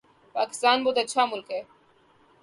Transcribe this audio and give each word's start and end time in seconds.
پاکستان 0.35 0.83
بہت 0.83 0.97
اچھا 0.97 1.25
ملک 1.25 1.51
ہے 1.51 1.61